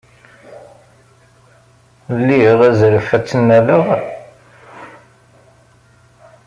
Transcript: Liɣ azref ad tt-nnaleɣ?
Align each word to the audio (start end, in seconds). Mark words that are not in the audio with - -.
Liɣ 2.27 2.59
azref 2.69 3.07
ad 3.15 3.23
tt-nnaleɣ? 3.23 3.85